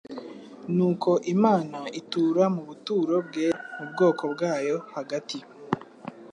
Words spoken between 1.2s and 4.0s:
Imana itura mu buturo bwera mu